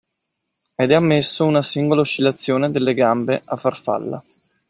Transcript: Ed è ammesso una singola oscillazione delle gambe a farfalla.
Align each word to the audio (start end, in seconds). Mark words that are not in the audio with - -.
Ed 0.73 0.89
è 0.89 0.95
ammesso 0.95 1.45
una 1.45 1.61
singola 1.61 2.01
oscillazione 2.01 2.71
delle 2.71 2.95
gambe 2.95 3.39
a 3.45 3.55
farfalla. 3.55 4.23